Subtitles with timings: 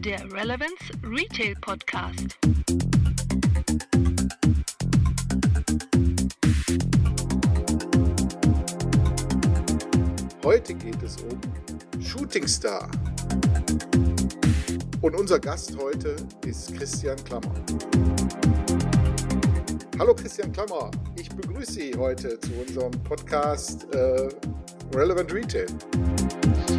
[0.00, 2.38] der Relevance Retail Podcast.
[10.42, 11.38] Heute geht es um
[12.00, 12.90] Shooting Star.
[15.02, 17.54] Und unser Gast heute ist Christian Klammer.
[19.98, 24.28] Hallo Christian Klammer, ich begrüße Sie heute zu unserem Podcast äh,
[24.94, 25.66] Relevant Retail.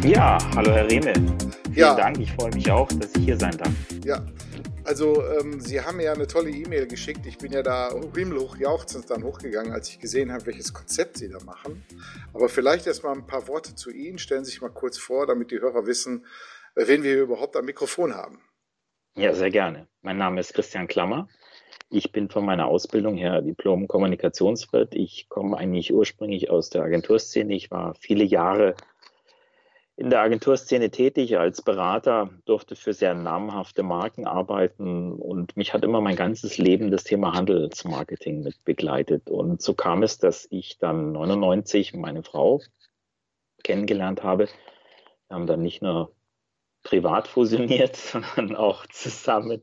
[0.04, 1.12] Ja, hallo Herr Rehme.
[1.72, 1.94] Vielen ja.
[1.94, 3.72] Dank, ich freue mich auch, dass ich hier sein darf.
[4.04, 4.22] Ja,
[4.84, 7.24] also ähm, Sie haben mir ja eine tolle E-Mail geschickt.
[7.24, 11.30] Ich bin ja da himmelhoch jauchzend dann hochgegangen, als ich gesehen habe, welches Konzept Sie
[11.30, 11.82] da machen.
[12.34, 14.18] Aber vielleicht erst mal ein paar Worte zu Ihnen.
[14.18, 16.26] Stellen Sie sich mal kurz vor, damit die Hörer wissen,
[16.74, 18.42] äh, wen wir überhaupt am Mikrofon haben.
[19.16, 19.88] Ja, sehr gerne.
[20.02, 21.26] Mein Name ist Christian Klammer.
[21.88, 24.94] Ich bin von meiner Ausbildung her Diplom-Kommunikationswirt.
[24.94, 27.54] Ich komme eigentlich ursprünglich aus der Agenturszene.
[27.54, 28.74] Ich war viele Jahre
[29.96, 35.84] in der Agenturszene tätig als Berater, durfte für sehr namhafte Marken arbeiten und mich hat
[35.84, 39.28] immer mein ganzes Leben das Thema Handelsmarketing mit begleitet.
[39.28, 42.62] Und so kam es, dass ich dann 99 meine Frau
[43.62, 44.48] kennengelernt habe.
[45.28, 46.14] Wir haben dann nicht nur
[46.82, 49.62] privat fusioniert, sondern auch zusammen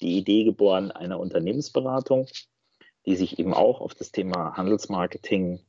[0.00, 2.26] die Idee geboren einer Unternehmensberatung,
[3.04, 5.60] die sich eben auch auf das Thema Handelsmarketing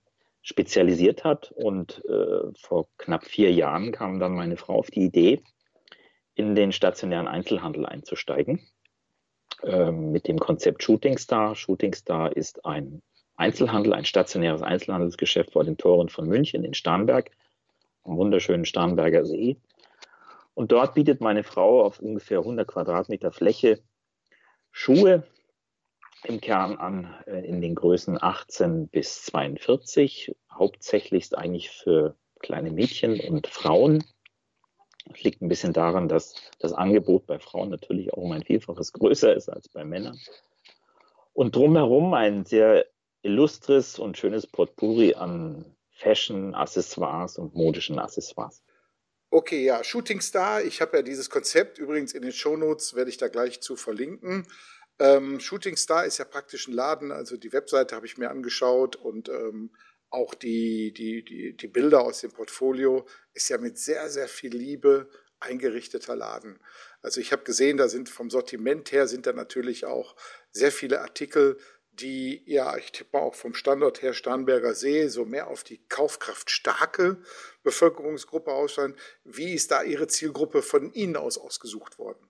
[0.48, 1.52] spezialisiert hat.
[1.52, 5.44] Und äh, vor knapp vier Jahren kam dann meine Frau auf die Idee,
[6.36, 8.62] in den stationären Einzelhandel einzusteigen
[9.64, 11.54] äh, mit dem Konzept Shooting Star.
[11.54, 13.02] Shooting Star ist ein
[13.36, 17.30] Einzelhandel, ein stationäres Einzelhandelsgeschäft vor den Toren von München in Starnberg,
[18.06, 19.58] am wunderschönen Starnberger See.
[20.54, 23.82] Und dort bietet meine Frau auf ungefähr 100 Quadratmeter Fläche
[24.72, 25.28] Schuhe
[26.24, 30.36] im Kern an äh, in den Größen 18 bis 42.
[30.52, 34.04] Hauptsächlich eigentlich für kleine Mädchen und Frauen.
[35.06, 38.94] Das liegt ein bisschen daran, dass das Angebot bei Frauen natürlich auch um ein Vielfaches
[38.94, 40.20] größer ist als bei Männern.
[41.34, 42.86] Und drumherum ein sehr
[43.22, 48.64] illustres und schönes Potpourri an Fashion, Accessoires und modischen Accessoires.
[49.30, 50.64] Okay, ja, Shooting Star.
[50.64, 54.48] Ich habe ja dieses Konzept, übrigens in den Shownotes werde ich da gleich zu verlinken.
[55.00, 58.96] Ähm, Shooting Star ist ja praktisch ein Laden, also die Webseite habe ich mir angeschaut
[58.96, 59.72] und ähm,
[60.10, 64.56] auch die, die, die, die Bilder aus dem Portfolio ist ja mit sehr, sehr viel
[64.56, 65.10] Liebe
[65.40, 66.60] eingerichteter Laden.
[67.02, 70.16] Also ich habe gesehen, da sind vom Sortiment her sind da natürlich auch
[70.52, 71.58] sehr viele Artikel
[72.00, 77.18] die, ja, ich tippe auch vom Standort her Starnberger See, so mehr auf die kaufkraftstarke
[77.64, 78.96] Bevölkerungsgruppe ausscheiden.
[79.24, 82.27] Wie ist da Ihre Zielgruppe von Ihnen aus ausgesucht worden?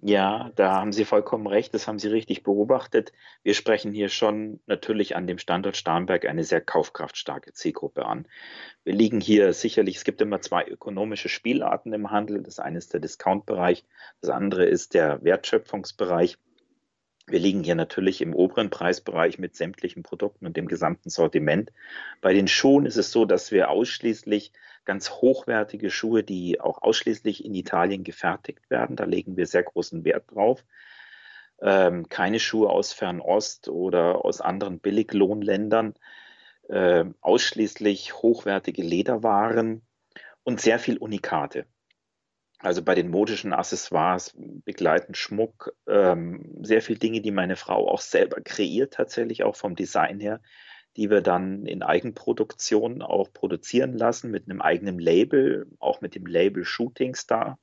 [0.00, 3.12] Ja, da haben Sie vollkommen recht, das haben Sie richtig beobachtet.
[3.42, 8.28] Wir sprechen hier schon natürlich an dem Standort Starnberg eine sehr kaufkraftstarke Zielgruppe an.
[8.84, 12.42] Wir liegen hier sicherlich, es gibt immer zwei ökonomische Spielarten im Handel.
[12.42, 13.84] Das eine ist der Discount-Bereich,
[14.20, 16.38] das andere ist der Wertschöpfungsbereich.
[17.28, 21.72] Wir liegen hier natürlich im oberen Preisbereich mit sämtlichen Produkten und dem gesamten Sortiment.
[22.20, 24.52] Bei den Schuhen ist es so, dass wir ausschließlich
[24.84, 30.04] ganz hochwertige Schuhe, die auch ausschließlich in Italien gefertigt werden, da legen wir sehr großen
[30.04, 30.64] Wert drauf.
[31.60, 35.94] Ähm, keine Schuhe aus Fernost oder aus anderen Billiglohnländern,
[36.68, 39.82] äh, ausschließlich hochwertige Lederwaren
[40.44, 41.66] und sehr viel Unikate.
[42.60, 44.34] Also bei den modischen Accessoires,
[44.64, 49.76] begleiten Schmuck, ähm, sehr viele Dinge, die meine Frau auch selber kreiert, tatsächlich auch vom
[49.76, 50.40] Design her,
[50.96, 56.24] die wir dann in Eigenproduktion auch produzieren lassen mit einem eigenen Label, auch mit dem
[56.24, 57.58] Label Shooting Star.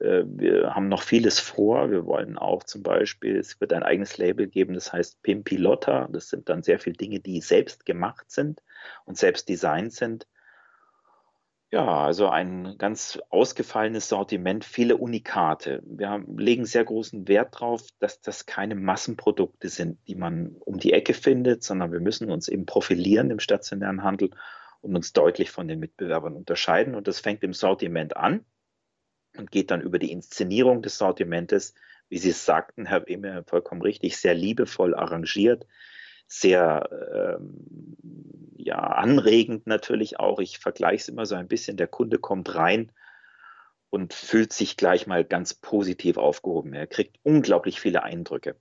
[0.00, 1.92] Äh, wir haben noch vieles vor.
[1.92, 6.08] Wir wollen auch zum Beispiel, es wird ein eigenes Label geben, das heißt Pimpilotta.
[6.10, 8.62] Das sind dann sehr viele Dinge, die selbst gemacht sind
[9.04, 10.26] und selbst designt sind
[11.70, 15.82] ja, also ein ganz ausgefallenes Sortiment, viele Unikate.
[15.84, 20.94] Wir legen sehr großen Wert darauf, dass das keine Massenprodukte sind, die man um die
[20.94, 24.30] Ecke findet, sondern wir müssen uns eben profilieren im stationären Handel
[24.80, 26.94] und uns deutlich von den Mitbewerbern unterscheiden.
[26.94, 28.46] Und das fängt im Sortiment an
[29.36, 31.74] und geht dann über die Inszenierung des Sortimentes,
[32.08, 35.66] wie Sie es sagten, Herr Wehme, vollkommen richtig, sehr liebevoll arrangiert,
[36.28, 37.96] sehr ähm,
[38.56, 40.38] ja, anregend natürlich auch.
[40.40, 41.76] Ich vergleiche es immer so ein bisschen.
[41.76, 42.92] Der Kunde kommt rein
[43.90, 46.74] und fühlt sich gleich mal ganz positiv aufgehoben.
[46.74, 48.56] Er kriegt unglaublich viele Eindrücke.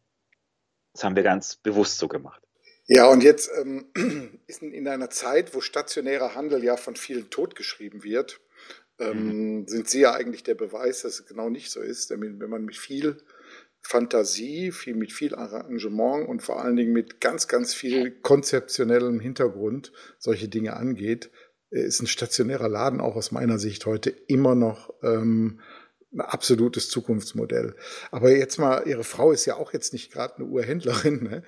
[0.94, 2.42] Das haben wir ganz bewusst so gemacht.
[2.86, 3.92] Ja, und jetzt ähm,
[4.48, 8.40] ist in einer Zeit, wo stationärer Handel ja von vielen totgeschrieben wird,
[8.98, 9.68] ähm, mhm.
[9.68, 12.10] sind Sie ja eigentlich der Beweis, dass es genau nicht so ist.
[12.10, 13.18] Wenn man mit viel
[13.88, 19.94] Fantasie, viel, mit viel Arrangement und vor allen Dingen mit ganz, ganz viel konzeptionellem Hintergrund
[20.20, 21.32] solche Dinge angeht,
[21.72, 25.62] äh, ist ein stationärer Laden auch aus meiner Sicht heute immer noch ähm,
[26.12, 27.76] ein absolutes Zukunftsmodell.
[28.12, 31.24] Aber jetzt mal, Ihre Frau ist ja auch jetzt nicht gerade eine Uhrhändlerin.
[31.24, 31.44] Ne?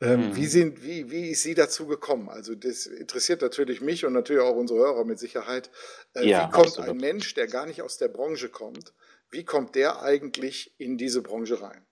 [0.00, 0.36] Ähm, mhm.
[0.36, 2.30] wie, sind, wie, wie ist sie dazu gekommen?
[2.30, 5.70] Also das interessiert natürlich mich und natürlich auch unsere Hörer mit Sicherheit.
[6.14, 6.90] Äh, ja, wie kommt absolut.
[6.90, 8.94] ein Mensch, der gar nicht aus der Branche kommt,
[9.32, 11.84] wie kommt der eigentlich in diese Branche rein?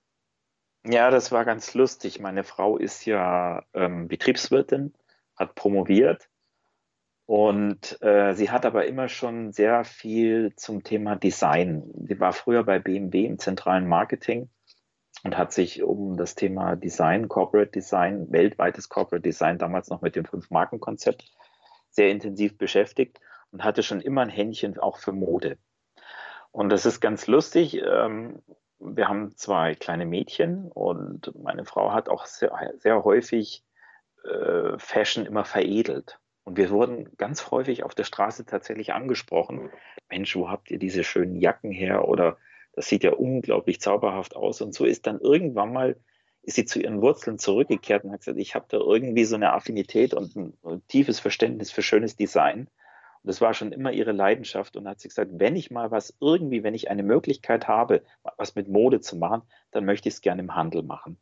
[0.84, 2.20] Ja, das war ganz lustig.
[2.20, 4.94] Meine Frau ist ja ähm, Betriebswirtin,
[5.36, 6.28] hat promoviert
[7.26, 11.84] und äh, sie hat aber immer schon sehr viel zum Thema Design.
[12.08, 14.50] Sie war früher bei BMW im zentralen Marketing
[15.22, 20.16] und hat sich um das Thema Design, Corporate Design, weltweites Corporate Design, damals noch mit
[20.16, 21.30] dem Fünf-Marken-Konzept,
[21.90, 23.20] sehr intensiv beschäftigt
[23.52, 25.58] und hatte schon immer ein Händchen auch für Mode.
[26.52, 27.76] Und das ist ganz lustig.
[27.76, 28.42] Ähm,
[28.78, 33.62] wir haben zwei kleine Mädchen und meine Frau hat auch sehr, sehr häufig
[34.24, 36.18] äh, Fashion immer veredelt.
[36.44, 39.70] Und wir wurden ganz häufig auf der Straße tatsächlich angesprochen.
[40.08, 42.08] Mensch, wo habt ihr diese schönen Jacken her?
[42.08, 42.38] Oder
[42.72, 44.60] das sieht ja unglaublich zauberhaft aus.
[44.60, 45.96] Und so ist dann irgendwann mal,
[46.42, 49.52] ist sie zu ihren Wurzeln zurückgekehrt und hat gesagt, ich habe da irgendwie so eine
[49.52, 52.68] Affinität und ein, ein tiefes Verständnis für schönes Design.
[53.22, 54.76] Und das war schon immer ihre Leidenschaft.
[54.76, 58.02] Und hat sie gesagt, wenn ich mal was irgendwie, wenn ich eine Möglichkeit habe,
[58.36, 61.18] was mit Mode zu machen, dann möchte ich es gerne im Handel machen.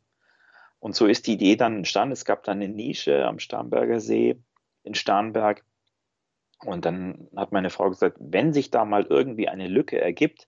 [0.79, 2.13] Und so ist die Idee dann entstanden.
[2.13, 4.41] Es gab dann eine Nische am Starnberger See
[4.83, 5.65] in Starnberg.
[6.65, 10.47] Und dann hat meine Frau gesagt, wenn sich da mal irgendwie eine Lücke ergibt,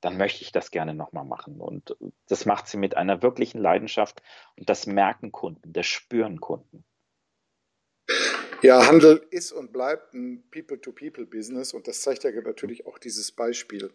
[0.00, 1.60] dann möchte ich das gerne nochmal machen.
[1.60, 1.96] Und
[2.28, 4.22] das macht sie mit einer wirklichen Leidenschaft.
[4.56, 6.84] Und das merken Kunden, das spüren Kunden.
[8.62, 13.90] Ja, Handel ist und bleibt ein People-to-People-Business und das zeigt ja natürlich auch dieses Beispiel.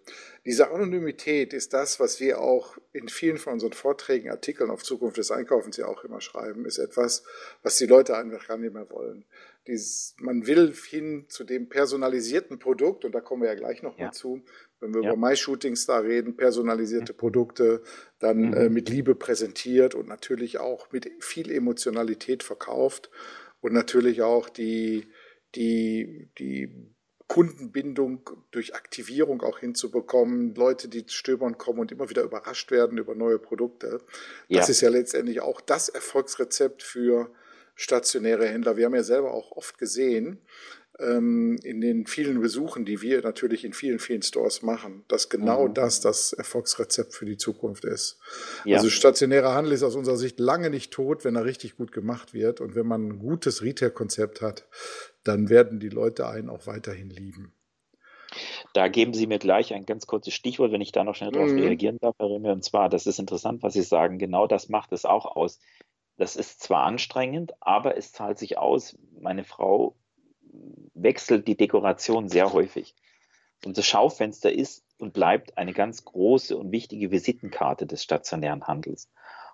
[0.46, 5.18] Diese Anonymität ist das, was wir auch in vielen von unseren Vorträgen, Artikeln auf Zukunft
[5.18, 7.24] des Einkaufens ja auch immer schreiben, ist etwas,
[7.64, 9.26] was die Leute einfach gar nicht mehr wollen.
[9.68, 13.98] Dieses, man will hin zu dem personalisierten Produkt und da kommen wir ja gleich noch
[13.98, 14.06] ja.
[14.06, 14.44] mal zu,
[14.80, 15.14] wenn wir ja.
[15.14, 17.18] über My-Shootings da reden, personalisierte ja.
[17.18, 17.82] Produkte,
[18.20, 18.54] dann mhm.
[18.54, 23.10] äh, mit Liebe präsentiert und natürlich auch mit viel Emotionalität verkauft
[23.66, 25.08] und natürlich auch die,
[25.56, 26.70] die, die
[27.28, 33.16] Kundenbindung durch Aktivierung auch hinzubekommen, Leute, die stöbern kommen und immer wieder überrascht werden über
[33.16, 34.02] neue Produkte.
[34.50, 34.72] Das ja.
[34.72, 37.32] ist ja letztendlich auch das Erfolgsrezept für
[37.74, 38.78] stationäre Händler.
[38.78, 40.40] Wir haben ja selber auch oft gesehen,
[41.00, 45.68] ähm, in den vielen Besuchen, die wir natürlich in vielen, vielen Stores machen, dass genau
[45.68, 45.74] mhm.
[45.74, 48.20] das das Erfolgsrezept für die Zukunft ist.
[48.64, 48.78] Ja.
[48.78, 52.34] Also stationärer Handel ist aus unserer Sicht lange nicht tot, wenn er richtig gut gemacht
[52.34, 52.62] wird.
[52.62, 54.68] Und wenn man ein gutes Retail-Konzept hat,
[55.24, 57.54] dann werden die Leute einen auch weiterhin lieben.
[58.74, 61.52] Da geben Sie mir gleich ein ganz kurzes Stichwort, wenn ich da noch schnell darauf
[61.52, 61.60] mhm.
[61.60, 62.52] reagieren darf, Herr Rimmel.
[62.52, 64.18] Und zwar, das ist interessant, was Sie sagen.
[64.18, 65.60] Genau das macht es auch aus.
[66.18, 68.98] Das ist zwar anstrengend, aber es zahlt sich aus.
[69.20, 69.96] Meine Frau
[70.94, 72.96] wechselt die Dekoration sehr häufig.
[73.66, 79.10] Und das Schaufenster ist und bleibt eine ganz große und wichtige Visitenkarte des stationären Handels.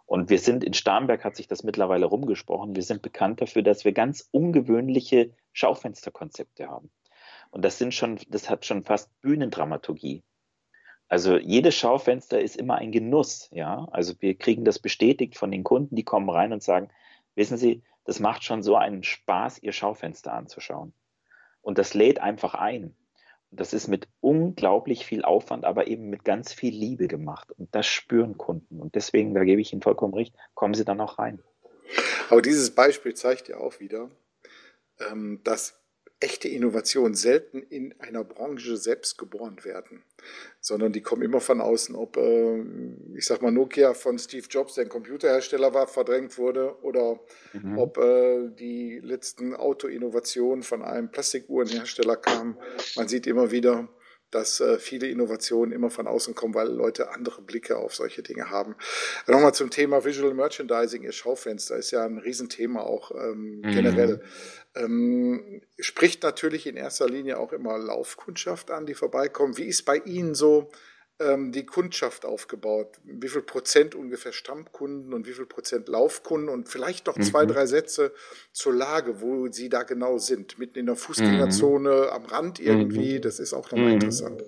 [0.06, 3.86] Und wir sind in Starnberg, hat sich das mittlerweile rumgesprochen, wir sind bekannt dafür, dass
[3.86, 6.92] wir ganz ungewöhnliche Schaufensterkonzepte haben.
[7.50, 10.24] Und das sind schon, das hat schon fast Bühnendramaturgie.
[11.07, 13.88] Also jedes Schaufenster ist immer ein Genuss, ja.
[13.92, 16.89] Also wir kriegen das bestätigt von den Kunden, die kommen rein und sagen,
[17.36, 20.93] wissen Sie, das macht schon so einen Spaß, ihr Schaufenster anzuschauen.
[21.62, 22.96] Und das lädt einfach ein.
[23.51, 27.51] Und das ist mit unglaublich viel Aufwand, aber eben mit ganz viel Liebe gemacht.
[27.51, 28.79] Und das spüren Kunden.
[28.79, 31.43] Und deswegen, da gebe ich Ihnen vollkommen recht, kommen Sie dann auch rein.
[32.29, 34.10] Aber dieses Beispiel zeigt ja auch wieder,
[35.00, 35.81] ähm, dass
[36.22, 40.04] echte Innovationen selten in einer Branche selbst geboren werden,
[40.60, 41.96] sondern die kommen immer von außen.
[41.96, 42.63] Ob, äh,
[43.16, 47.20] ich sag mal, Nokia von Steve Jobs, der ein Computerhersteller war, verdrängt wurde, oder
[47.54, 47.78] mhm.
[47.78, 52.58] ob äh, die letzten Autoinnovationen von einem Plastikuhrenhersteller kamen.
[52.96, 53.90] Man sieht immer wieder,
[54.32, 58.50] dass äh, viele Innovationen immer von außen kommen, weil Leute andere Blicke auf solche Dinge
[58.50, 58.76] haben.
[59.28, 63.72] Nochmal zum Thema Visual Merchandising, Ihr Schaufenster ist ja ein Riesenthema auch ähm, mhm.
[63.72, 64.24] generell.
[64.74, 69.58] Ähm, spricht natürlich in erster Linie auch immer Laufkundschaft an, die vorbeikommen.
[69.58, 70.72] Wie ist bei Ihnen so
[71.51, 73.00] die Kundschaft aufgebaut?
[73.04, 76.50] Wie viel Prozent ungefähr Stammkunden und wie viel Prozent Laufkunden?
[76.50, 77.50] Und vielleicht noch zwei, mhm.
[77.50, 78.13] drei Sätze
[78.51, 80.60] zur Lage, wo Sie da genau sind.
[80.60, 82.10] Mitten in der Fußgängerzone, mhm.
[82.10, 83.18] am Rand irgendwie.
[83.18, 83.22] Mhm.
[83.22, 83.94] Das ist auch nochmal mhm.
[83.94, 84.44] interessant.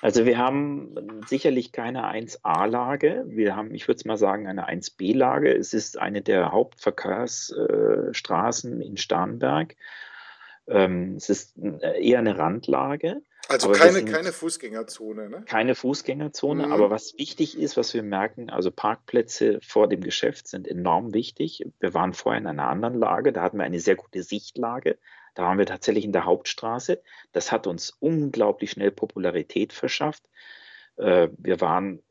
[0.00, 0.94] Also wir haben
[1.26, 3.24] sicherlich keine 1a-Lage.
[3.26, 5.54] Wir haben, ich würde es mal sagen, eine 1b-Lage.
[5.54, 9.76] Es ist eine der Hauptverkehrsstraßen in Starnberg.
[10.66, 13.22] Ähm, es ist eher eine Randlage.
[13.46, 15.42] Also keine, keine Fußgängerzone, ne?
[15.46, 16.72] Keine Fußgängerzone, mhm.
[16.72, 21.64] aber was wichtig ist, was wir merken, also Parkplätze vor dem Geschäft sind enorm wichtig.
[21.80, 24.98] Wir waren vorher in einer anderen Lage, da hatten wir eine sehr gute Sichtlage.
[25.34, 27.00] Da waren wir tatsächlich in der Hauptstraße.
[27.32, 30.24] Das hat uns unglaublich schnell Popularität verschafft.
[30.96, 32.02] Äh, wir waren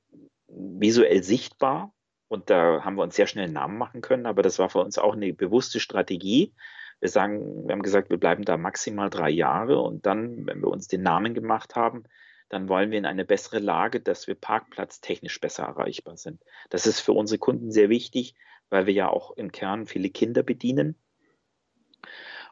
[0.48, 1.94] visuell sichtbar
[2.30, 4.80] und da haben wir uns sehr schnell einen Namen machen können, aber das war für
[4.80, 6.54] uns auch eine bewusste Strategie.
[7.00, 10.70] Wir sagen, wir haben gesagt, wir bleiben da maximal drei Jahre und dann, wenn wir
[10.70, 12.04] uns den Namen gemacht haben,
[12.50, 16.42] dann wollen wir in eine bessere Lage, dass wir parkplatztechnisch besser erreichbar sind.
[16.70, 18.36] Das ist für unsere Kunden sehr wichtig,
[18.70, 20.96] weil wir ja auch im Kern viele Kinder bedienen.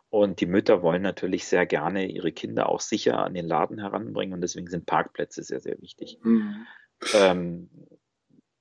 [0.09, 4.33] Und die Mütter wollen natürlich sehr gerne ihre Kinder auch sicher an den Laden heranbringen
[4.33, 6.19] und deswegen sind Parkplätze sehr, sehr wichtig.
[6.21, 6.67] Mhm.
[7.13, 7.69] Ähm,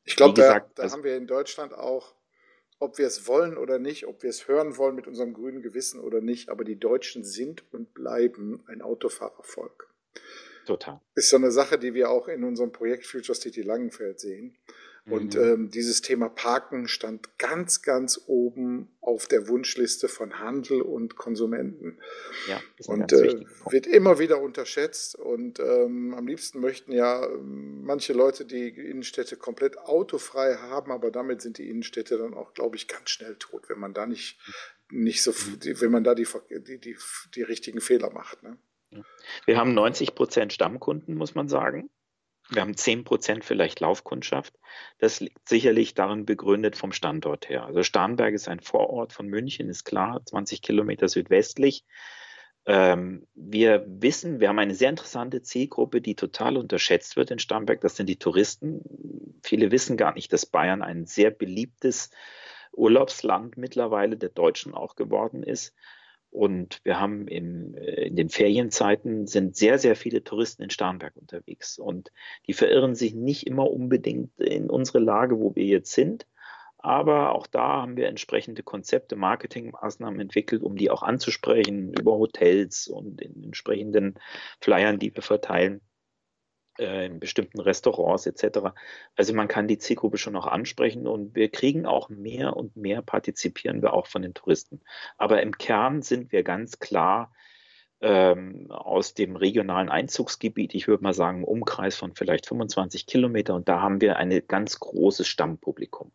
[0.05, 2.15] ich glaube, da, da also, haben wir in Deutschland auch,
[2.85, 6.01] ob wir es wollen oder nicht, ob wir es hören wollen mit unserem grünen Gewissen
[6.01, 9.89] oder nicht, aber die Deutschen sind und bleiben ein Autofahrervolk.
[10.67, 11.01] Total.
[11.15, 14.57] Ist so eine Sache, die wir auch in unserem Projekt Future City Langenfeld sehen.
[15.07, 15.43] Und mhm.
[15.43, 21.99] ähm, dieses Thema Parken stand ganz, ganz oben auf der Wunschliste von Handel und Konsumenten.
[22.49, 25.15] Ja, und äh, wird immer wieder unterschätzt.
[25.15, 31.11] Und ähm, am liebsten möchten ja ähm, manche Leute die Innenstädte komplett autofrei haben, aber
[31.11, 34.39] damit sind die Innenstädte dann auch, glaube ich, ganz schnell tot, wenn man da nicht,
[34.91, 35.81] nicht so, mhm.
[35.81, 36.97] wenn man da die, die, die,
[37.35, 38.43] die richtigen Fehler macht.
[38.43, 38.57] Ne?
[39.45, 41.91] Wir haben 90 Prozent Stammkunden, muss man sagen.
[42.51, 44.55] Wir haben 10 Prozent vielleicht Laufkundschaft.
[44.99, 47.65] Das liegt sicherlich darin begründet vom Standort her.
[47.65, 51.85] Also Starnberg ist ein Vorort von München, ist klar, 20 Kilometer südwestlich.
[52.67, 57.81] Ähm, wir wissen, wir haben eine sehr interessante Zielgruppe, die total unterschätzt wird in Starnberg.
[57.81, 59.41] Das sind die Touristen.
[59.43, 62.11] Viele wissen gar nicht, dass Bayern ein sehr beliebtes
[62.73, 65.75] Urlaubsland mittlerweile der Deutschen auch geworden ist.
[66.35, 71.15] Und wir haben im, äh, in den Ferienzeiten sind sehr, sehr viele Touristen in Starnberg
[71.15, 71.79] unterwegs.
[71.79, 72.11] Und
[72.49, 76.27] die verirren sich nicht immer unbedingt in unsere Lage, wo wir jetzt sind.
[76.77, 82.89] Aber auch da haben wir entsprechende Konzepte, Marketingmaßnahmen entwickelt, um die auch anzusprechen über Hotels
[82.89, 84.19] und in entsprechenden
[84.61, 85.83] Flyern, die wir verteilen
[86.79, 88.71] äh, in bestimmten Restaurants etc.
[89.17, 93.03] Also man kann die Zielgruppe schon noch ansprechen und wir kriegen auch mehr und mehr
[93.03, 94.81] partizipieren wir auch von den Touristen.
[95.17, 97.33] Aber im Kern sind wir ganz klar
[98.01, 103.69] ähm, aus dem regionalen Einzugsgebiet, ich würde mal sagen, Umkreis von vielleicht 25 Kilometer und
[103.69, 106.13] da haben wir ein ganz großes Stammpublikum.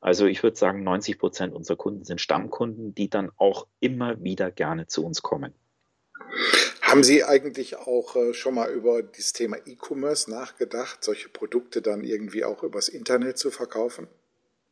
[0.00, 4.50] Also ich würde sagen, 90 Prozent unserer Kunden sind Stammkunden, die dann auch immer wieder
[4.50, 5.52] gerne zu uns kommen.
[6.88, 12.02] Haben Sie eigentlich auch äh, schon mal über das Thema E-Commerce nachgedacht, solche Produkte dann
[12.02, 14.08] irgendwie auch übers Internet zu verkaufen?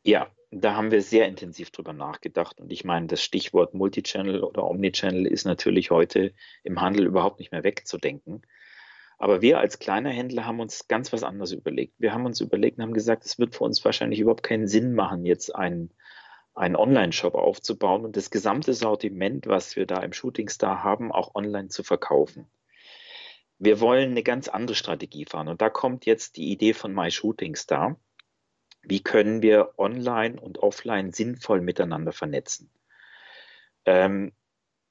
[0.01, 2.59] Ja, da haben wir sehr intensiv drüber nachgedacht.
[2.59, 6.33] Und ich meine, das Stichwort Multichannel oder Omnichannel ist natürlich heute
[6.63, 8.41] im Handel überhaupt nicht mehr wegzudenken.
[9.19, 11.93] Aber wir als kleiner Händler haben uns ganz was anderes überlegt.
[11.99, 14.95] Wir haben uns überlegt und haben gesagt, es wird für uns wahrscheinlich überhaupt keinen Sinn
[14.95, 15.91] machen, jetzt einen
[16.57, 21.35] einen Online-Shop aufzubauen und das gesamte Sortiment, was wir da im Shooting Star haben, auch
[21.35, 22.47] online zu verkaufen.
[23.59, 27.11] Wir wollen eine ganz andere Strategie fahren und da kommt jetzt die Idee von My
[27.11, 27.99] Shooting Star.
[28.81, 32.71] Wie können wir online und offline sinnvoll miteinander vernetzen?
[33.85, 34.33] Ähm,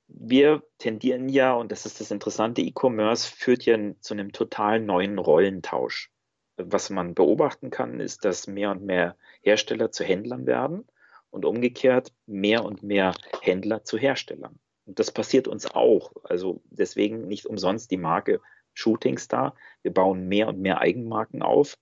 [0.09, 5.19] wir tendieren ja, und das ist das Interessante, E-Commerce führt ja zu einem total neuen
[5.19, 6.13] Rollentausch.
[6.57, 10.87] Was man beobachten kann, ist, dass mehr und mehr Hersteller zu Händlern werden
[11.37, 14.59] und umgekehrt mehr und mehr Händler zu Herstellern.
[14.87, 16.13] Und das passiert uns auch.
[16.25, 18.41] Also deswegen nicht umsonst die Marke
[18.73, 19.55] Shooting Star.
[19.83, 21.77] Wir bauen mehr und mehr Eigenmarken auf,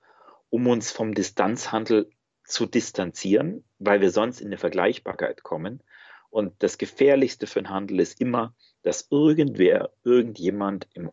[0.50, 2.10] um uns vom Distanzhandel
[2.42, 5.84] zu distanzieren, weil wir sonst in eine Vergleichbarkeit kommen.
[6.30, 11.08] Und das Gefährlichste für den Handel ist immer, dass irgendwer, irgendjemand im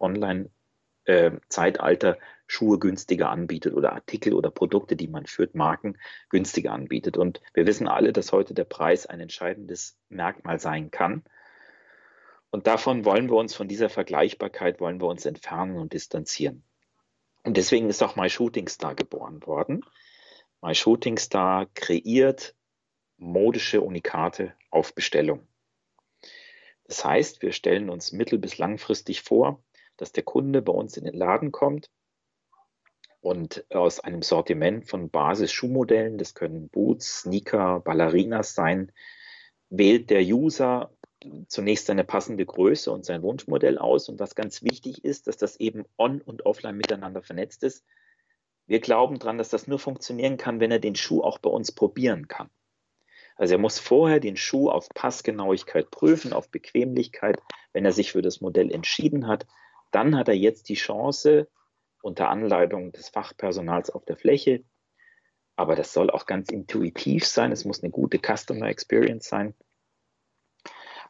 [1.07, 2.17] Online-Zeitalter
[2.47, 5.97] Schuhe günstiger anbietet oder Artikel oder Produkte, die man führt, Marken
[6.29, 7.17] günstiger anbietet.
[7.17, 11.23] Und wir wissen alle, dass heute der Preis ein entscheidendes Merkmal sein kann.
[12.49, 16.63] Und davon wollen wir uns, von dieser Vergleichbarkeit wollen wir uns entfernen und distanzieren.
[17.43, 19.85] Und deswegen ist auch My Shooting Star geboren worden.
[20.61, 22.53] My Shooting Star kreiert
[23.17, 25.47] modische Unikate auf Bestellung.
[26.83, 29.63] Das heißt, wir stellen uns mittel- bis langfristig vor,
[30.01, 31.89] dass der Kunde bei uns in den Laden kommt,
[33.21, 38.91] und aus einem Sortiment von Basis-Schuhmodellen, das können Boots, Sneaker, Ballerinas sein,
[39.69, 40.91] wählt der User
[41.47, 44.09] zunächst seine passende Größe und sein Wunschmodell aus.
[44.09, 47.85] Und was ganz wichtig ist, dass das eben on und offline miteinander vernetzt ist.
[48.65, 51.71] Wir glauben daran, dass das nur funktionieren kann, wenn er den Schuh auch bei uns
[51.71, 52.49] probieren kann.
[53.35, 57.39] Also er muss vorher den Schuh auf Passgenauigkeit prüfen, auf Bequemlichkeit.
[57.71, 59.45] Wenn er sich für das Modell entschieden hat,
[59.91, 61.47] dann hat er jetzt die Chance,
[62.01, 64.63] unter Anleitung des Fachpersonals auf der Fläche.
[65.55, 67.51] Aber das soll auch ganz intuitiv sein.
[67.51, 69.53] Es muss eine gute Customer Experience sein.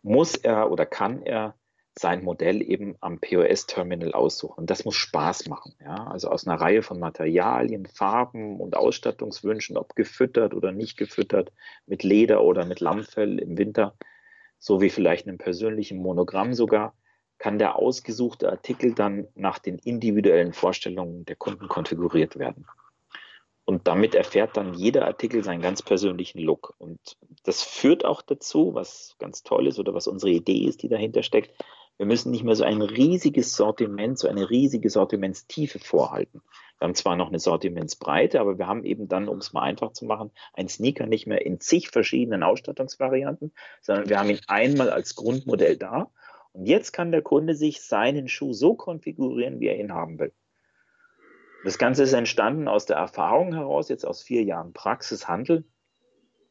[0.02, 1.56] Muss er oder kann er
[1.98, 4.66] sein Modell eben am POS-Terminal aussuchen.
[4.66, 5.76] Das muss Spaß machen.
[5.82, 6.08] Ja?
[6.08, 11.52] Also aus einer Reihe von Materialien, Farben und Ausstattungswünschen, ob gefüttert oder nicht gefüttert,
[11.86, 13.96] mit Leder oder mit Lammfell im Winter,
[14.58, 16.96] sowie vielleicht einem persönlichen Monogramm sogar,
[17.42, 22.68] kann der ausgesuchte Artikel dann nach den individuellen Vorstellungen der Kunden konfiguriert werden.
[23.66, 26.76] Und damit erfährt dann jeder Artikel seinen ganz persönlichen Look.
[26.78, 27.00] Und
[27.44, 31.24] das führt auch dazu, was ganz toll ist oder was unsere Idee ist, die dahinter
[31.24, 31.52] steckt,
[31.98, 36.42] wir müssen nicht mehr so ein riesiges Sortiment, so eine riesige Sortimentstiefe vorhalten.
[36.78, 39.94] Wir haben zwar noch eine Sortimentsbreite, aber wir haben eben dann, um es mal einfach
[39.94, 44.92] zu machen, ein Sneaker nicht mehr in zig verschiedenen Ausstattungsvarianten, sondern wir haben ihn einmal
[44.92, 46.12] als Grundmodell da.
[46.54, 50.34] Und jetzt kann der Kunde sich seinen Schuh so konfigurieren, wie er ihn haben will.
[51.64, 55.64] Das Ganze ist entstanden aus der Erfahrung heraus, jetzt aus vier Jahren Praxishandel,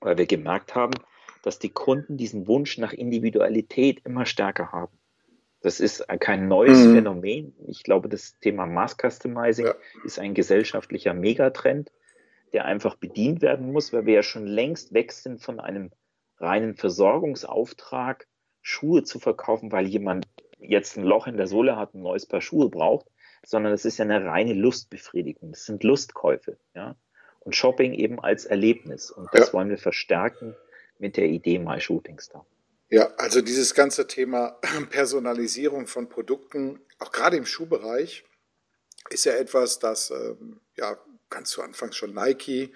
[0.00, 0.94] weil wir gemerkt haben,
[1.42, 4.96] dass die Kunden diesen Wunsch nach Individualität immer stärker haben.
[5.62, 6.94] Das ist kein neues mhm.
[6.94, 7.54] Phänomen.
[7.66, 9.74] Ich glaube, das Thema Mass Customizing ja.
[10.04, 11.90] ist ein gesellschaftlicher Megatrend,
[12.52, 15.90] der einfach bedient werden muss, weil wir ja schon längst weg sind von einem
[16.38, 18.26] reinen Versorgungsauftrag,
[18.62, 20.26] Schuhe zu verkaufen, weil jemand
[20.58, 23.06] jetzt ein Loch in der Sohle hat, ein neues Paar Schuhe braucht,
[23.44, 25.52] sondern es ist ja eine reine Lustbefriedigung.
[25.52, 26.96] Das sind Lustkäufe, ja.
[27.40, 29.10] Und Shopping eben als Erlebnis.
[29.10, 29.52] Und das ja.
[29.54, 30.54] wollen wir verstärken
[30.98, 32.44] mit der Idee My Shooting Star.
[32.90, 34.58] Ja, also dieses ganze Thema
[34.90, 38.24] Personalisierung von Produkten, auch gerade im Schuhbereich,
[39.08, 40.98] ist ja etwas, das ähm, ja
[41.30, 42.72] ganz zu Anfang schon Nike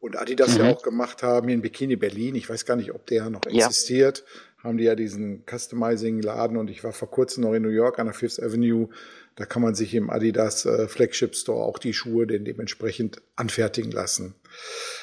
[0.00, 0.64] und Adidas mhm.
[0.64, 1.48] ja auch gemacht haben.
[1.48, 4.24] In Bikini Berlin, ich weiß gar nicht, ob der noch existiert, ja.
[4.62, 8.06] Haben die ja diesen Customizing-Laden und ich war vor kurzem noch in New York an
[8.06, 8.88] der Fifth Avenue.
[9.36, 13.92] Da kann man sich im Adidas äh, Flagship Store auch die Schuhe denn dementsprechend anfertigen
[13.92, 14.34] lassen.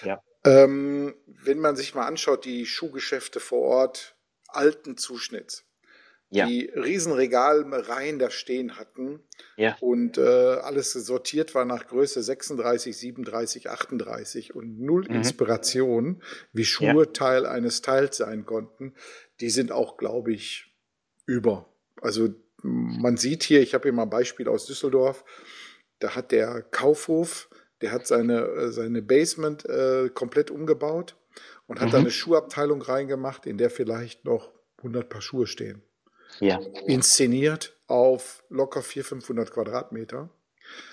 [0.04, 0.22] Ja.
[0.44, 4.16] Ähm, wenn man sich mal anschaut, die Schuhgeschäfte vor Ort,
[4.48, 5.66] alten Zuschnitts.
[6.32, 6.48] Ja.
[6.48, 9.22] Die Riesenregalreihen da stehen hatten
[9.58, 9.78] ja.
[9.80, 15.18] und äh, alles sortiert war nach Größe 36, 37, 38 und null mhm.
[15.18, 17.06] Inspiration, wie Schuhe ja.
[17.06, 18.96] Teil eines Teils sein konnten.
[19.40, 20.74] Die sind auch, glaube ich,
[21.26, 21.70] über.
[22.02, 22.30] Also
[22.62, 25.24] man sieht hier, ich habe hier mal ein Beispiel aus Düsseldorf,
[26.00, 27.50] da hat der Kaufhof,
[27.82, 31.16] der hat seine, äh, seine Basement äh, komplett umgebaut
[31.68, 31.92] und hat mhm.
[31.92, 35.82] da eine Schuhabteilung reingemacht, in der vielleicht noch 100 Paar Schuhe stehen.
[36.40, 36.60] Ja.
[36.86, 40.30] Inszeniert auf locker 400, 500 Quadratmeter.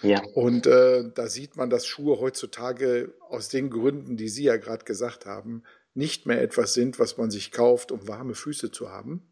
[0.03, 0.23] Ja.
[0.35, 4.85] Und äh, da sieht man, dass Schuhe heutzutage aus den Gründen, die Sie ja gerade
[4.85, 5.63] gesagt haben,
[5.95, 9.29] nicht mehr etwas sind, was man sich kauft, um warme Füße zu haben,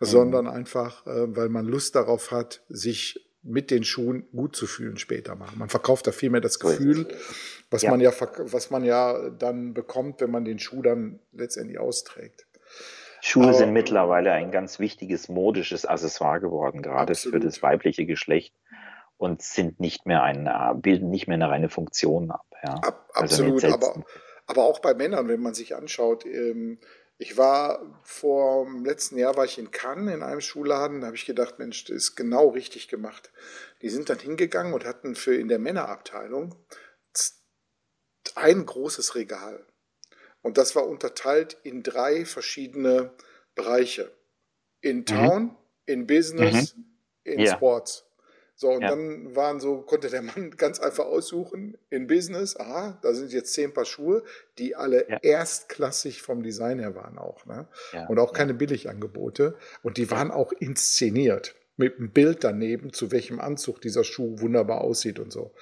[0.00, 0.04] mhm.
[0.04, 4.96] sondern einfach, äh, weil man Lust darauf hat, sich mit den Schuhen gut zu fühlen
[4.96, 5.50] später mal.
[5.56, 7.08] Man verkauft da vielmehr das Gefühl,
[7.70, 7.90] was ja.
[7.90, 12.46] man ja, was man ja dann bekommt, wenn man den Schuh dann letztendlich austrägt.
[13.20, 17.34] Schuhe Aber, sind mittlerweile ein ganz wichtiges modisches Accessoire geworden, gerade absolut.
[17.34, 18.54] für das weibliche Geschlecht
[19.16, 20.48] und sind nicht mehr ein,
[20.80, 22.46] bilden nicht mehr eine reine Funktion ab.
[22.62, 22.74] Ja.
[22.74, 24.04] Ab, also absolut, aber,
[24.46, 26.78] aber auch bei Männern, wenn man sich anschaut, ähm,
[27.16, 31.16] ich war vor dem letzten Jahr war ich in Cannes in einem Schuhladen, da habe
[31.16, 33.32] ich gedacht, Mensch, das ist genau richtig gemacht.
[33.82, 36.56] Die sind dann hingegangen und hatten für in der Männerabteilung
[38.34, 39.64] ein großes Regal.
[40.42, 43.14] Und das war unterteilt in drei verschiedene
[43.54, 44.12] Bereiche.
[44.80, 45.06] In mhm.
[45.06, 45.56] Town, mhm.
[45.86, 46.84] in Business, mhm.
[47.24, 47.56] in ja.
[47.56, 48.04] Sports.
[48.56, 48.90] So, und ja.
[48.90, 53.52] dann waren so, konnte der Mann ganz einfach aussuchen, in Business, aha, da sind jetzt
[53.52, 54.22] zehn Paar Schuhe,
[54.58, 55.18] die alle ja.
[55.22, 57.66] erstklassig vom Design her waren auch, ne?
[57.92, 58.06] Ja.
[58.06, 59.56] Und auch keine Billigangebote.
[59.82, 64.82] Und die waren auch inszeniert mit einem Bild daneben, zu welchem Anzug dieser Schuh wunderbar
[64.82, 65.52] aussieht und so.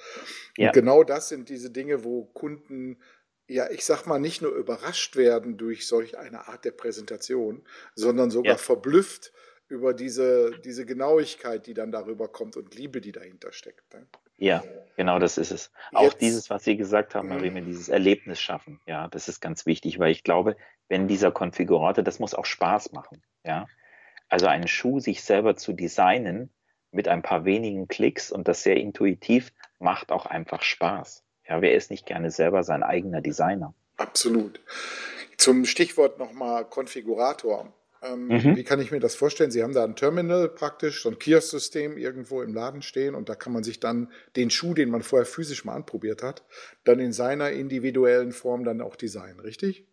[0.59, 2.99] Und genau das sind diese Dinge, wo Kunden
[3.47, 8.31] ja, ich sag mal, nicht nur überrascht werden durch solch eine Art der Präsentation, sondern
[8.31, 9.33] sogar verblüfft,
[9.73, 13.93] über diese, diese Genauigkeit, die dann darüber kommt und Liebe, die dahinter steckt.
[13.93, 14.05] Ne?
[14.37, 14.63] Ja,
[14.95, 15.71] genau das ist es.
[15.91, 17.65] Auch Jetzt, dieses, was Sie gesagt haben, mhm.
[17.65, 20.55] dieses Erlebnis schaffen, ja, das ist ganz wichtig, weil ich glaube,
[20.87, 23.67] wenn dieser Konfigurator, das muss auch Spaß machen, ja.
[24.29, 26.49] Also einen Schuh sich selber zu designen
[26.91, 31.23] mit ein paar wenigen Klicks und das sehr intuitiv, macht auch einfach Spaß.
[31.47, 33.73] Ja, wer ist nicht gerne selber sein eigener Designer?
[33.97, 34.59] Absolut.
[35.37, 37.73] Zum Stichwort nochmal Konfigurator.
[38.03, 38.55] Ähm, mhm.
[38.55, 39.51] Wie kann ich mir das vorstellen?
[39.51, 43.35] Sie haben da ein Terminal praktisch, so ein Kiosk-System irgendwo im Laden stehen und da
[43.35, 46.43] kann man sich dann den Schuh, den man vorher physisch mal anprobiert hat,
[46.83, 49.87] dann in seiner individuellen Form dann auch designen, richtig?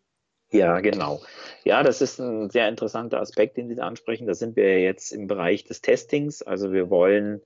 [0.52, 1.22] Ja, genau.
[1.62, 4.26] Ja, das ist ein sehr interessanter Aspekt, den Sie da ansprechen.
[4.26, 6.42] Da sind wir jetzt im Bereich des Testings.
[6.42, 7.40] Also wir wollen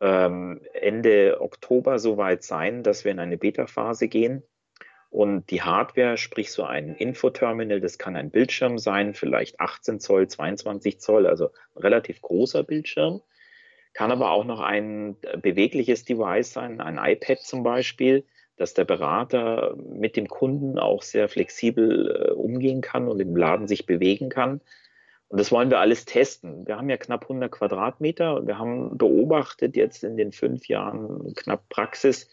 [0.00, 4.42] ähm, Ende Oktober soweit sein, dass wir in eine Beta-Phase gehen
[5.14, 10.26] Und die Hardware, sprich so ein Infoterminal, das kann ein Bildschirm sein, vielleicht 18 Zoll,
[10.26, 13.22] 22 Zoll, also ein relativ großer Bildschirm.
[13.92, 18.24] Kann aber auch noch ein bewegliches Device sein, ein iPad zum Beispiel,
[18.56, 23.68] dass der Berater mit dem Kunden auch sehr flexibel äh, umgehen kann und im Laden
[23.68, 24.62] sich bewegen kann.
[25.28, 26.66] Und das wollen wir alles testen.
[26.66, 31.34] Wir haben ja knapp 100 Quadratmeter und wir haben beobachtet jetzt in den fünf Jahren
[31.36, 32.28] knapp Praxis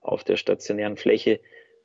[0.00, 1.38] auf der stationären Fläche,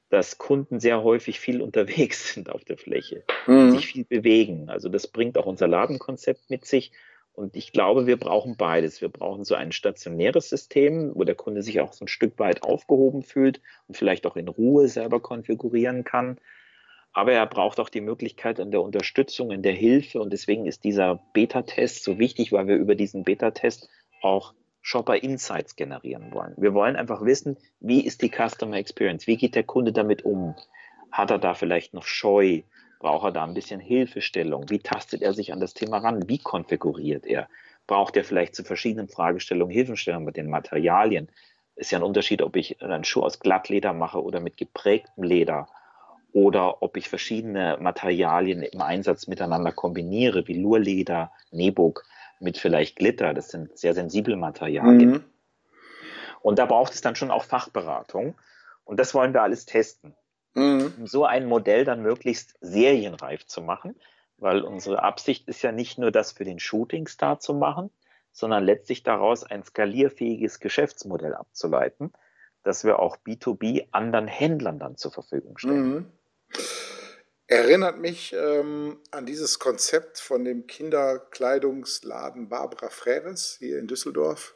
[0.10, 3.72] dass Kunden sehr häufig viel unterwegs sind auf der Fläche, mhm.
[3.72, 4.70] sich viel bewegen.
[4.70, 6.91] Also das bringt auch unser Ladenkonzept mit sich.
[7.34, 9.00] Und ich glaube, wir brauchen beides.
[9.00, 12.63] Wir brauchen so ein stationäres System, wo der Kunde sich auch so ein Stück weit
[12.63, 16.39] aufgehoben fühlt und vielleicht auch in Ruhe selber konfigurieren kann.
[17.13, 20.20] Aber er braucht auch die Möglichkeit in der Unterstützung, in der Hilfe.
[20.20, 23.88] Und deswegen ist dieser Beta-Test so wichtig, weil wir über diesen Beta-Test
[24.24, 24.56] auch
[24.88, 26.54] Shopper Insights generieren wollen.
[26.56, 29.28] Wir wollen einfach wissen, wie ist die Customer Experience?
[29.28, 30.56] Wie geht der Kunde damit um?
[31.12, 32.62] Hat er da vielleicht noch Scheu?
[33.02, 34.69] Braucht er da ein bisschen Hilfestellung?
[34.69, 36.30] Wie tastet er sich an das Thema ran?
[36.30, 37.50] Wie konfiguriert er?
[37.86, 41.28] Braucht er vielleicht zu verschiedenen Fragestellungen Hilfestellung mit den Materialien?
[41.76, 45.67] Ist ja ein Unterschied, ob ich einen Schuh aus Glattleder mache oder mit geprägtem Leder
[46.32, 52.06] oder ob ich verschiedene Materialien im Einsatz miteinander kombiniere, wie Lurleder, Nebuk
[52.39, 53.34] mit vielleicht Glitter.
[53.34, 55.10] Das sind sehr sensible Materialien.
[55.10, 55.23] Mhm.
[56.41, 58.36] Und da braucht es dann schon auch Fachberatung.
[58.86, 60.15] Und das wollen wir alles testen.
[60.54, 60.93] Mhm.
[60.97, 63.95] Um so ein Modell dann möglichst serienreif zu machen,
[64.38, 67.91] weil unsere Absicht ist ja nicht nur das für den Shootingstar zu machen,
[68.32, 72.13] sondern letztlich daraus ein skalierfähiges Geschäftsmodell abzuleiten,
[72.63, 75.89] das wir auch B2B anderen Händlern dann zur Verfügung stellen.
[75.89, 76.06] Mhm.
[77.47, 84.53] Erinnert mich ähm, an dieses Konzept von dem Kinderkleidungsladen Barbara Freres hier in Düsseldorf,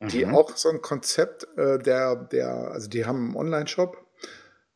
[0.00, 0.34] die mhm.
[0.34, 4.03] auch so ein Konzept, äh, der, der, also die haben einen Online-Shop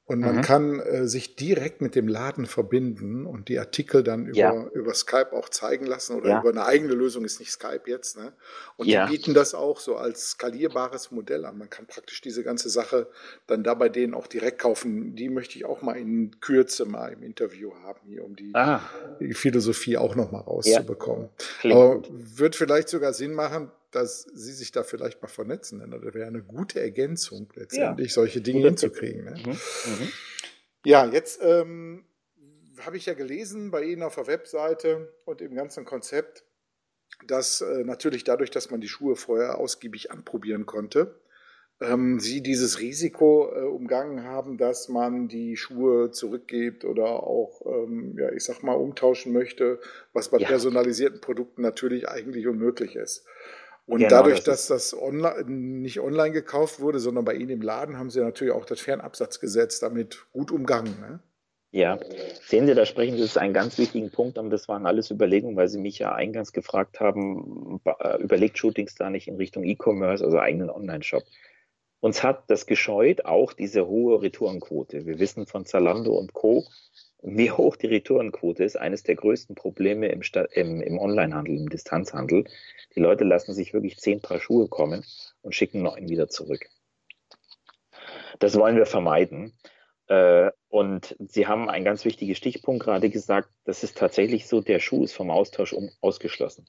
[0.09, 0.41] und man mhm.
[0.41, 4.67] kann äh, sich direkt mit dem Laden verbinden und die Artikel dann über, ja.
[4.73, 6.41] über Skype auch zeigen lassen oder ja.
[6.41, 8.17] über eine eigene Lösung ist nicht Skype jetzt.
[8.17, 8.33] Ne?
[8.79, 9.05] Und ja.
[9.05, 11.59] die bieten das auch so als skalierbares Modell an.
[11.59, 13.09] Man kann praktisch diese ganze Sache
[13.47, 15.15] dann da bei denen auch direkt kaufen.
[15.15, 18.55] Die möchte ich auch mal in Kürze mal im Interview haben, hier, um die,
[19.21, 21.29] die Philosophie auch noch mal rauszubekommen.
[21.65, 25.81] Aber wird vielleicht sogar Sinn machen, dass sie sich da vielleicht mal vernetzen.
[25.81, 28.15] Denn das wäre eine gute Ergänzung, letztendlich ja.
[28.15, 29.25] solche Dinge hinzukriegen.
[29.25, 29.35] Ne?
[29.45, 29.51] Mhm.
[29.53, 30.13] Mhm.
[30.85, 32.05] Ja, jetzt ähm,
[32.81, 36.45] habe ich ja gelesen bei Ihnen auf der Webseite und im ganzen Konzept,
[37.27, 41.21] dass äh, natürlich dadurch, dass man die Schuhe vorher ausgiebig anprobieren konnte,
[41.81, 48.17] ähm, Sie dieses Risiko äh, umgangen haben, dass man die Schuhe zurückgibt oder auch, ähm,
[48.19, 49.81] ja, ich sag mal, umtauschen möchte,
[50.13, 50.49] was bei ja.
[50.49, 53.25] personalisierten Produkten natürlich eigentlich unmöglich ist.
[53.89, 57.63] Und genau, dadurch, das dass das online, nicht online gekauft wurde, sondern bei Ihnen im
[57.63, 60.95] Laden, haben Sie natürlich auch das Fernabsatzgesetz damit gut umgangen.
[61.01, 61.21] Ne?
[61.71, 61.99] Ja,
[62.47, 65.57] sehen Sie, da sprechen Sie ist einen ganz wichtigen Punkt und das waren alles Überlegungen,
[65.57, 70.23] weil Sie mich ja eingangs gefragt haben, äh, überlegt Shootings da nicht in Richtung E-Commerce,
[70.23, 71.25] also eigenen Online-Shop.
[72.01, 75.07] Uns hat das gescheut, auch diese hohe Retourenquote.
[75.07, 76.67] Wir wissen von Zalando und Co.,
[77.23, 82.45] wie hoch die Retourenquote ist, eines der größten Probleme im, im, im Onlinehandel, im Distanzhandel.
[82.95, 85.05] Die Leute lassen sich wirklich zehn Paar Schuhe kommen
[85.43, 86.67] und schicken neun wieder zurück.
[88.39, 89.53] Das wollen wir vermeiden.
[90.07, 94.79] Äh, und Sie haben einen ganz wichtigen Stichpunkt gerade gesagt, das ist tatsächlich so, der
[94.79, 96.67] Schuh ist vom Austausch ausgeschlossen.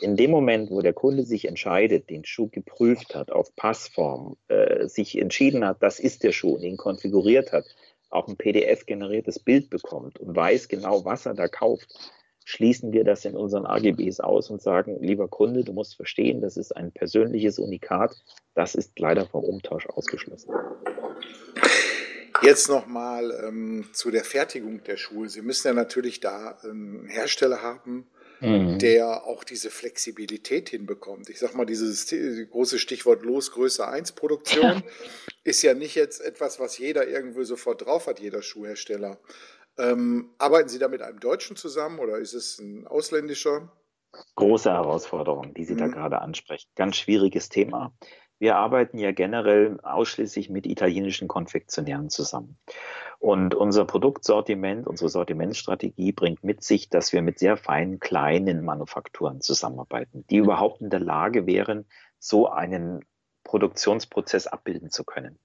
[0.00, 4.88] In dem Moment, wo der Kunde sich entscheidet, den Schuh geprüft hat auf Passform, äh,
[4.88, 7.66] sich entschieden hat, das ist der Schuh und ihn konfiguriert hat,
[8.12, 11.88] auch ein PDF-generiertes Bild bekommt und weiß genau, was er da kauft,
[12.44, 16.56] schließen wir das in unseren AGBs aus und sagen, lieber Kunde, du musst verstehen, das
[16.56, 18.16] ist ein persönliches Unikat,
[18.54, 20.52] das ist leider vom Umtausch ausgeschlossen.
[22.42, 25.28] Jetzt nochmal ähm, zu der Fertigung der Schuhe.
[25.28, 28.08] Sie müssen ja natürlich da einen Hersteller haben,
[28.42, 28.78] mhm.
[28.78, 31.28] der auch diese Flexibilität hinbekommt.
[31.28, 32.12] Ich sag mal, dieses
[32.50, 34.82] große Stichwort Losgröße 1 Produktion ja.
[35.44, 39.18] ist ja nicht jetzt etwas, was jeder irgendwo sofort drauf hat, jeder Schuhhersteller.
[39.78, 43.72] Ähm, arbeiten Sie da mit einem Deutschen zusammen oder ist es ein ausländischer?
[44.34, 45.78] Große Herausforderung, die Sie mhm.
[45.78, 46.68] da gerade ansprechen.
[46.74, 47.94] Ganz schwieriges Thema.
[48.38, 52.58] Wir arbeiten ja generell ausschließlich mit italienischen Konfektionären zusammen.
[53.22, 59.40] Und unser Produktsortiment, unsere Sortimentsstrategie bringt mit sich, dass wir mit sehr feinen, kleinen Manufakturen
[59.40, 61.86] zusammenarbeiten, die überhaupt in der Lage wären,
[62.18, 63.04] so einen
[63.44, 65.38] Produktionsprozess abbilden zu können.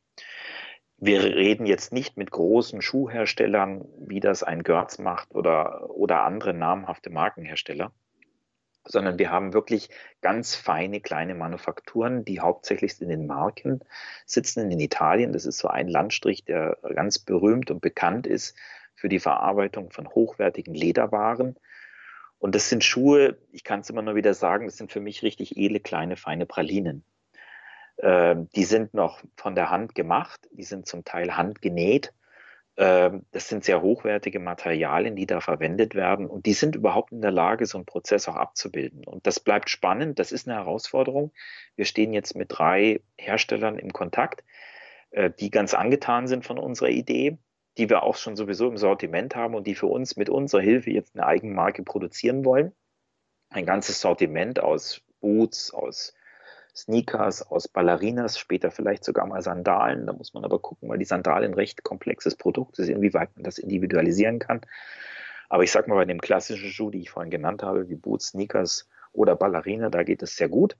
[0.97, 6.55] Wir reden jetzt nicht mit großen Schuhherstellern, wie das ein Görz macht oder, oder andere
[6.55, 7.91] namhafte Markenhersteller,
[8.87, 9.89] sondern wir haben wirklich
[10.21, 13.81] ganz feine kleine Manufakturen, die hauptsächlich in den Marken
[14.25, 15.33] sitzen in Italien.
[15.33, 18.55] Das ist so ein Landstrich, der ganz berühmt und bekannt ist
[18.95, 21.55] für die Verarbeitung von hochwertigen Lederwaren.
[22.39, 25.23] Und das sind Schuhe, ich kann es immer nur wieder sagen, das sind für mich
[25.23, 27.03] richtig edle, kleine, feine Pralinen.
[27.99, 32.13] Ähm, die sind noch von der Hand gemacht, die sind zum Teil handgenäht
[32.77, 37.31] das sind sehr hochwertige Materialien, die da verwendet werden und die sind überhaupt in der
[37.31, 39.03] Lage, so einen Prozess auch abzubilden.
[39.03, 41.31] Und das bleibt spannend, das ist eine Herausforderung.
[41.75, 44.43] Wir stehen jetzt mit drei Herstellern im Kontakt,
[45.09, 47.39] äh, die ganz angetan sind von unserer Idee,
[47.79, 50.91] die wir auch schon sowieso im Sortiment haben und die für uns mit unserer Hilfe
[50.91, 52.73] jetzt eine Eigenmarke produzieren wollen.
[53.49, 56.13] Ein ganzes Sortiment aus Boots, aus
[56.77, 60.05] Sneakers, aus Ballerinas, später vielleicht sogar mal Sandalen.
[60.05, 63.57] Da muss man aber gucken, weil die Sandalen recht komplexes Produkt ist, inwieweit man das
[63.57, 64.61] individualisieren kann.
[65.49, 68.27] Aber ich sag mal, bei dem klassischen Schuh, die ich vorhin genannt habe, wie Boots,
[68.27, 70.77] Sneakers oder Ballerina, da geht es sehr gut.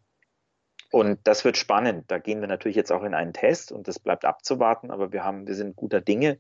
[0.92, 2.06] Und das wird spannend.
[2.10, 5.24] Da gehen wir natürlich jetzt auch in einen Test und das bleibt abzuwarten, aber wir
[5.24, 6.38] haben, wir sind guter Dinge,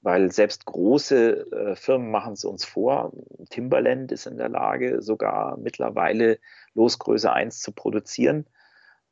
[0.00, 3.12] weil selbst große äh, Firmen machen es uns vor.
[3.50, 6.38] Timberland ist in der Lage, sogar mittlerweile
[6.74, 8.46] Losgröße 1 zu produzieren.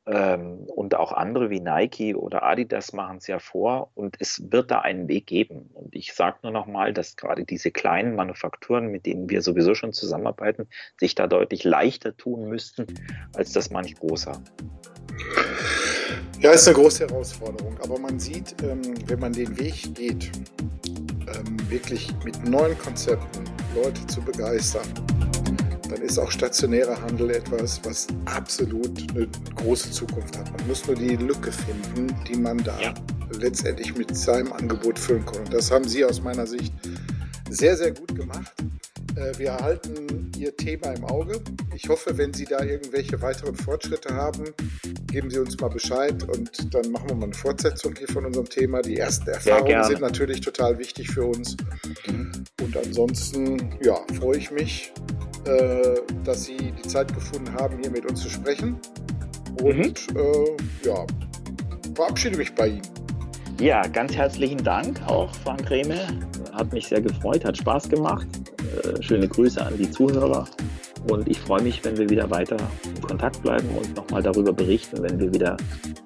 [0.05, 4.73] Ähm, und auch andere wie Nike oder Adidas machen es ja vor und es wird
[4.73, 5.71] da einen Weg geben.
[5.75, 9.75] Und ich sage nur noch mal, dass gerade diese kleinen Manufakturen, mit denen wir sowieso
[9.75, 10.67] schon zusammenarbeiten,
[10.99, 12.87] sich da deutlich leichter tun müssten,
[13.37, 14.43] als das manch großer.
[16.41, 20.33] Ja, ist eine große Herausforderung, aber man sieht, ähm, wenn man den Weg geht,
[21.29, 23.45] ähm, wirklich mit neuen Konzepten
[23.77, 24.89] Leute zu begeistern,
[25.93, 30.51] dann ist auch stationärer Handel etwas, was absolut eine große Zukunft hat.
[30.57, 32.95] Man muss nur die Lücke finden, die man da ja.
[33.39, 35.41] letztendlich mit seinem Angebot füllen kann.
[35.41, 36.73] Und das haben Sie aus meiner Sicht
[37.51, 38.53] sehr, sehr gut gemacht.
[39.17, 41.41] Äh, wir halten Ihr Thema im Auge.
[41.75, 44.45] Ich hoffe, wenn Sie da irgendwelche weiteren Fortschritte haben,
[45.09, 48.49] geben Sie uns mal Bescheid und dann machen wir mal eine Fortsetzung hier von unserem
[48.49, 48.81] Thema.
[48.81, 51.57] Die ersten Erfahrungen sind natürlich total wichtig für uns.
[52.09, 54.93] Und ansonsten, ja, freue ich mich
[56.25, 58.79] dass Sie die Zeit gefunden haben, hier mit uns zu sprechen.
[59.61, 60.17] Und mhm.
[60.17, 61.07] äh, ja,
[61.95, 62.83] verabschiede mich bei Ihnen.
[63.61, 66.01] Ja, ganz herzlichen Dank auch, Frank Rehme.
[66.53, 68.27] Hat mich sehr gefreut, hat Spaß gemacht.
[68.83, 70.47] Äh, schöne Grüße an die Zuhörer.
[71.09, 75.03] Und ich freue mich, wenn wir wieder weiter in Kontakt bleiben und nochmal darüber berichten,
[75.03, 75.57] wenn wir wieder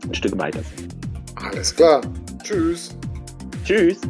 [0.06, 0.94] ein Stück weiter sind.
[1.34, 2.00] Alles klar.
[2.42, 2.96] Tschüss.
[3.64, 4.00] Tschüss.